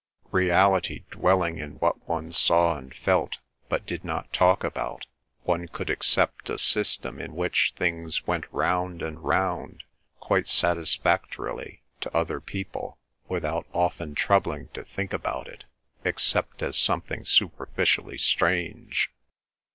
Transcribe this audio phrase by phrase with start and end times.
[0.31, 3.37] Reality dwelling in what one saw and felt,
[3.69, 5.05] but did not talk about,
[5.43, 9.83] one could accept a system in which things went round and round
[10.19, 15.65] quite satisfactorily to other people, without often troubling to think about it,
[16.03, 19.11] except as something superficially strange.